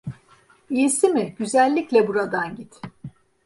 İyisi 0.69 1.07
mi, 1.07 1.35
güzellikle 1.39 2.07
buradan 2.07 2.55
git. 2.55 2.81